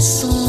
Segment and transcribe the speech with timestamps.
[0.00, 0.39] corações.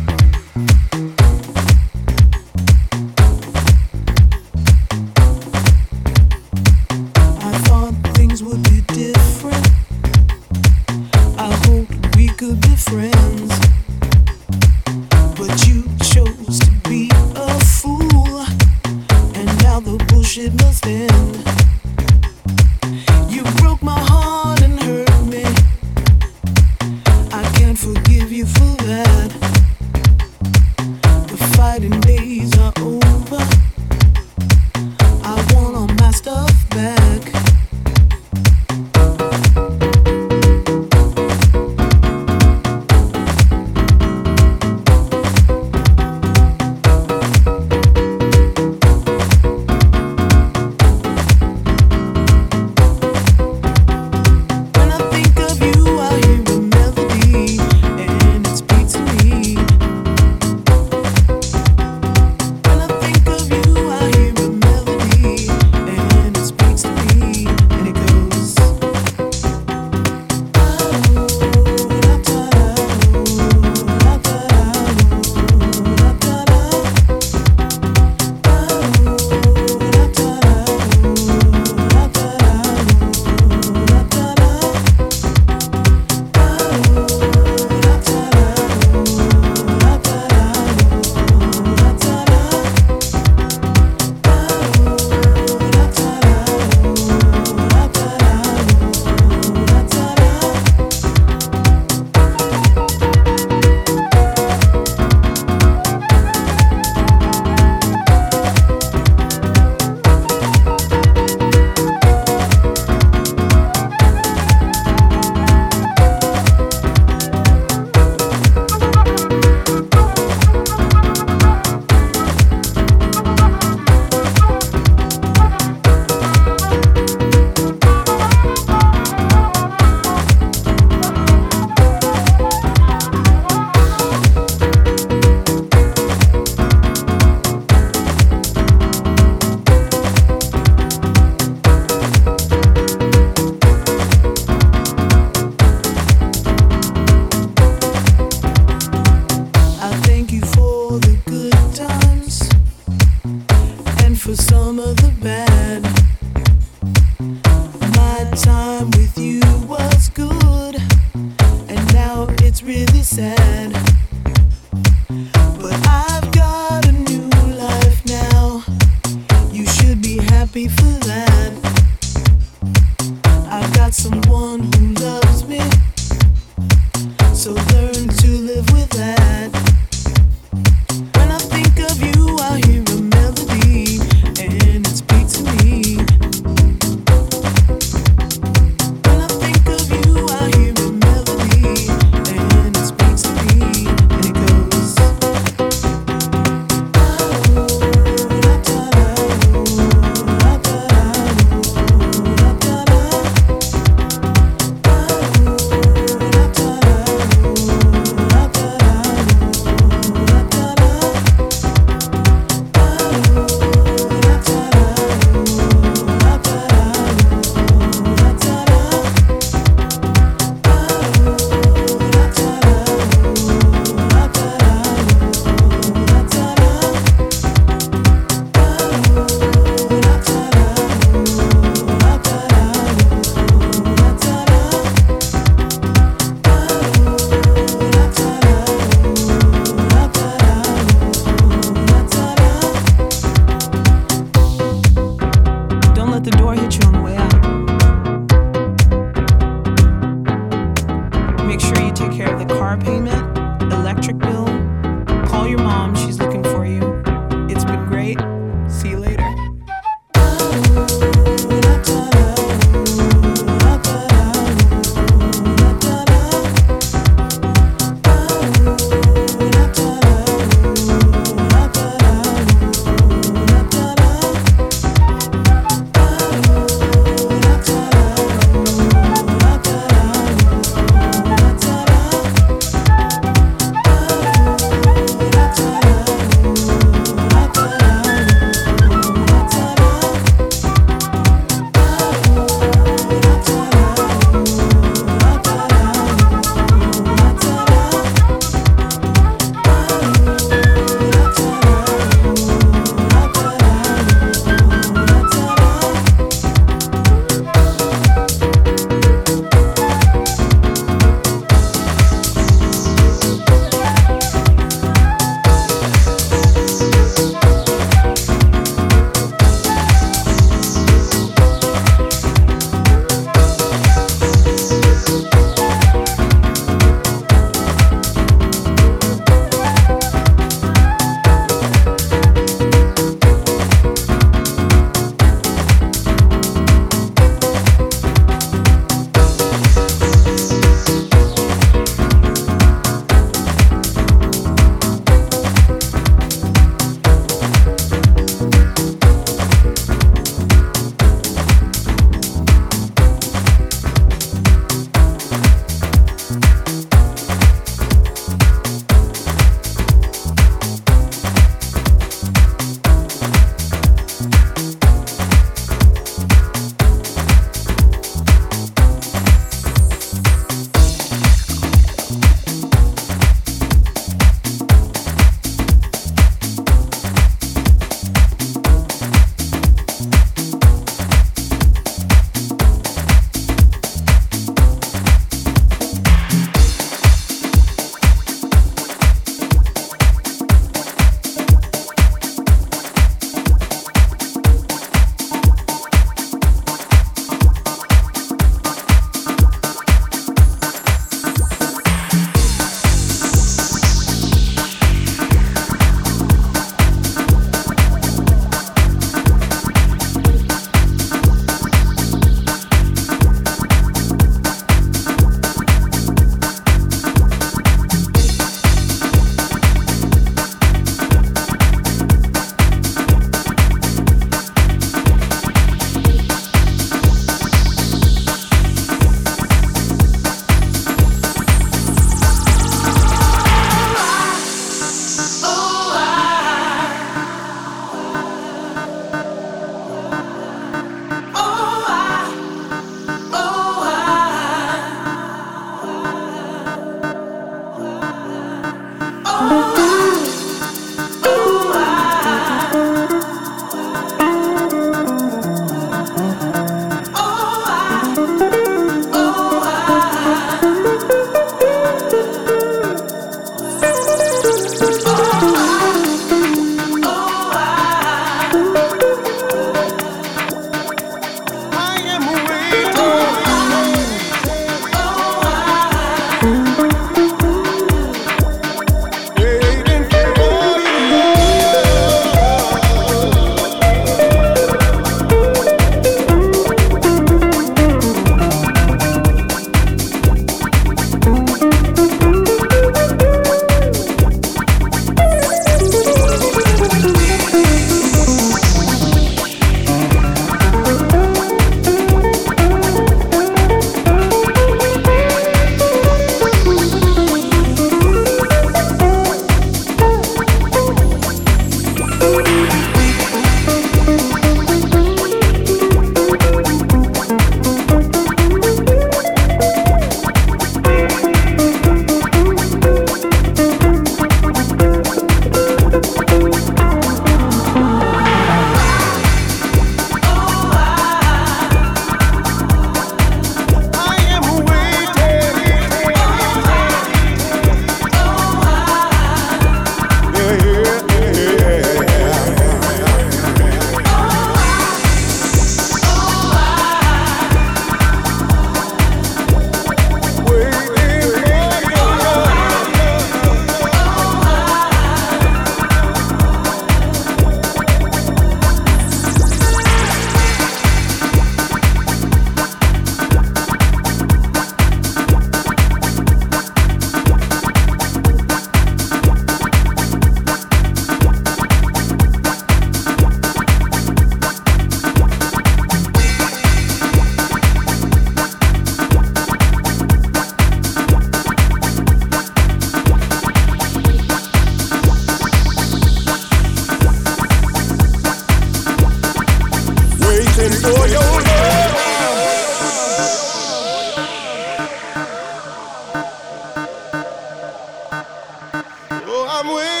[599.63, 600.00] I'm with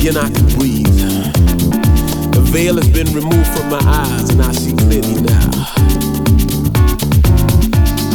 [0.00, 0.86] again, I can breathe.
[2.32, 5.50] The veil has been removed from my eyes, and I see clearly now.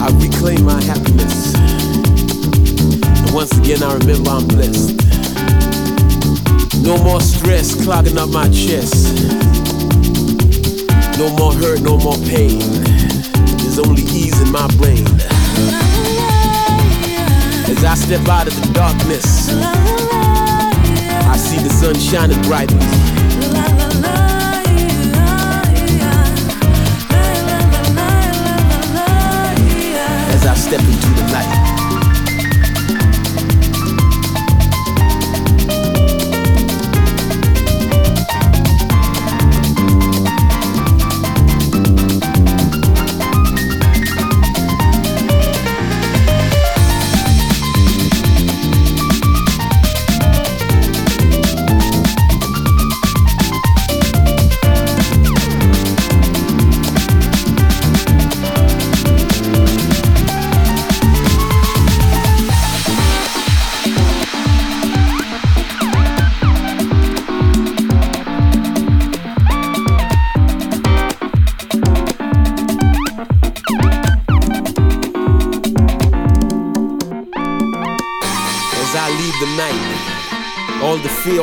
[0.01, 1.53] I reclaim my happiness.
[3.21, 4.97] And once again, I remember I'm blessed.
[6.81, 9.13] No more stress clogging up my chest.
[11.19, 12.59] No more hurt, no more pain.
[13.61, 15.05] There's only ease in my brain.
[17.69, 20.34] As I step out of the darkness,
[21.45, 22.79] see the sun shining brightly.
[30.33, 31.24] As I step into the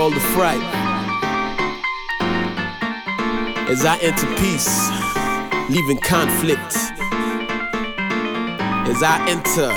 [0.02, 0.60] all the fright.
[3.70, 4.90] As I enter peace,
[5.70, 6.74] leaving conflict.
[8.90, 9.70] As I enter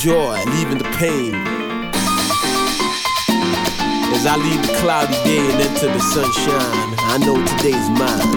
[0.00, 1.34] joy, leaving the pain.
[4.14, 8.32] As I leave the cloudy day and enter the sunshine, I know today's mine.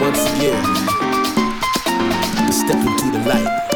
[0.00, 0.62] Once again,
[2.52, 3.71] step into the light.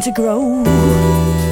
[0.00, 1.49] to grow.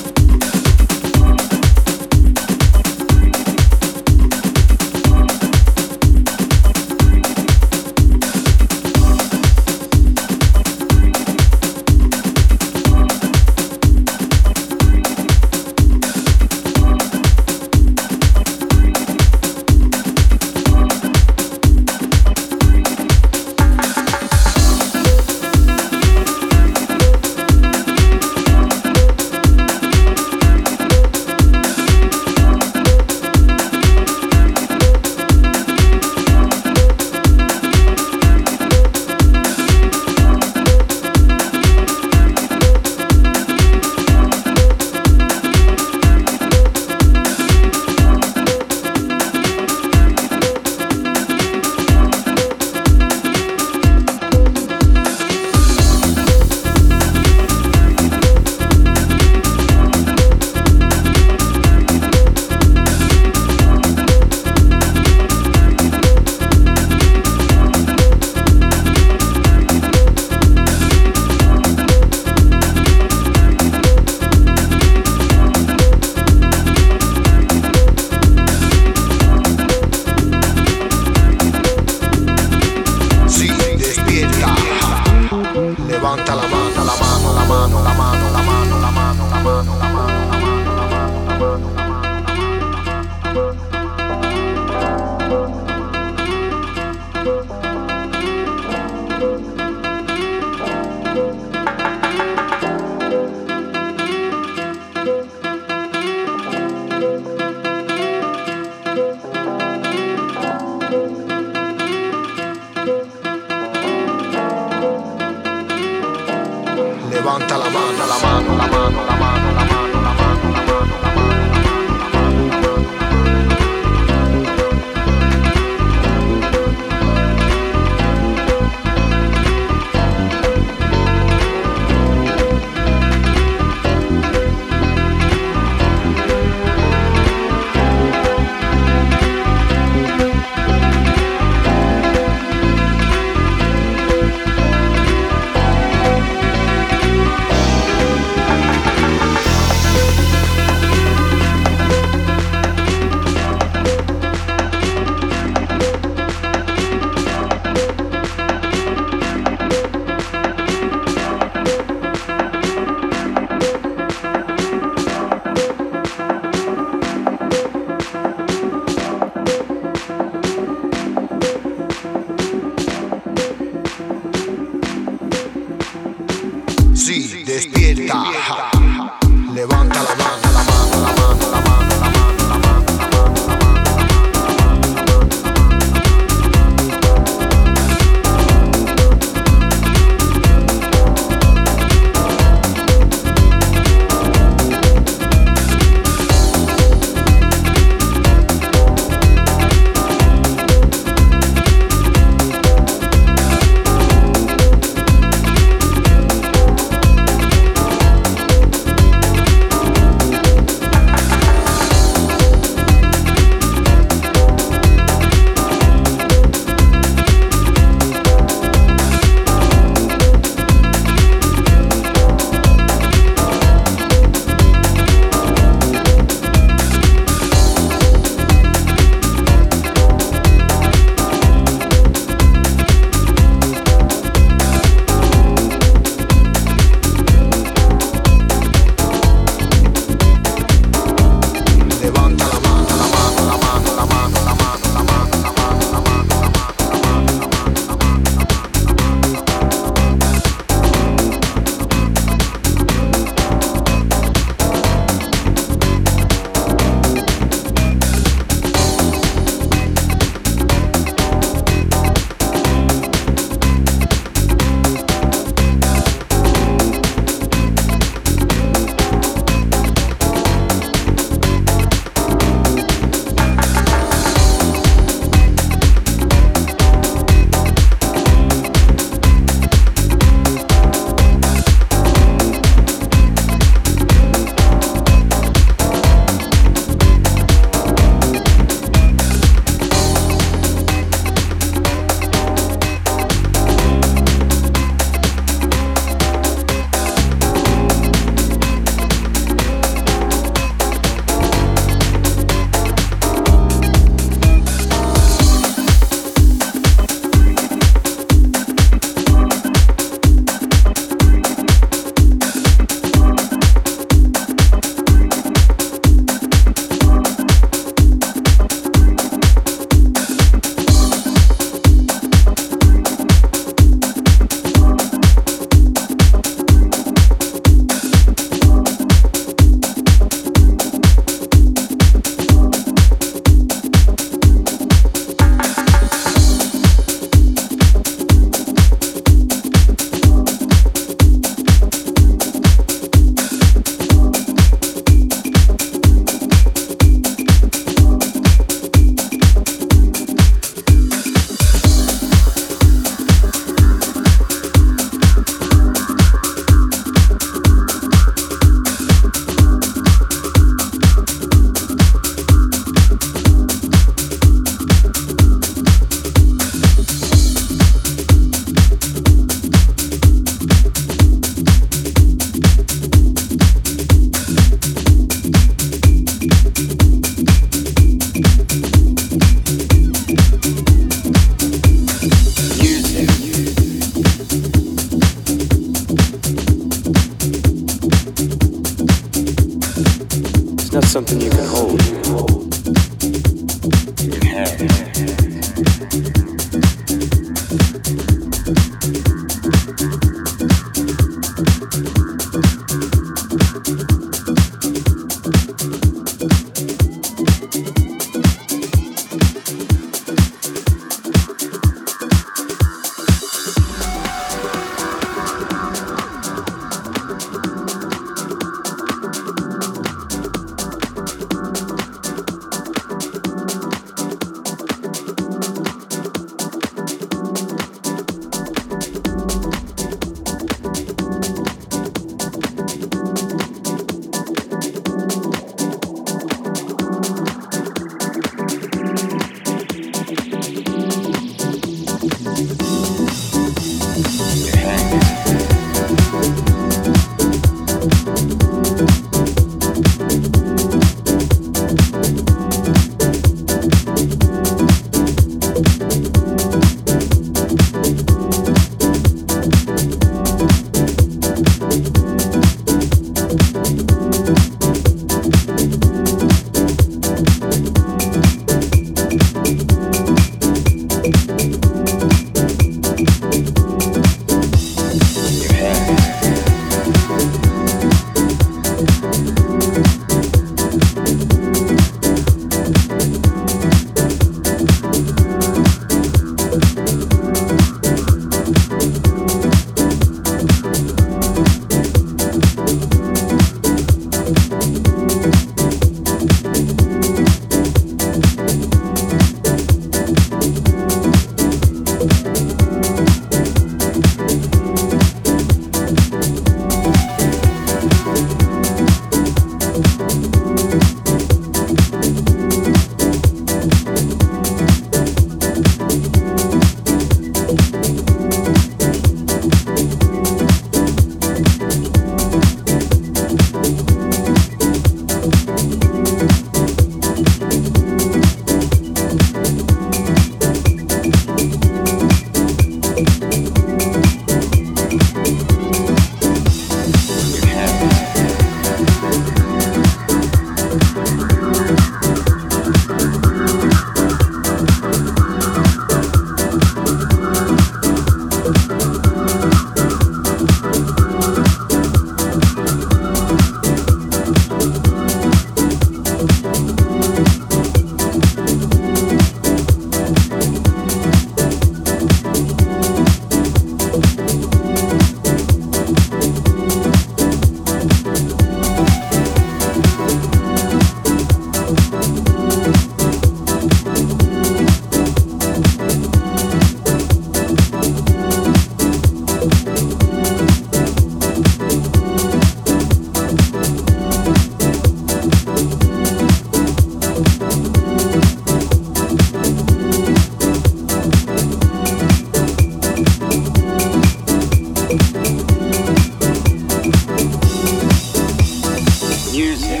[599.56, 600.00] music.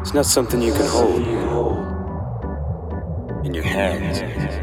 [0.00, 1.20] It's not something you can hold
[3.44, 4.59] in your hands.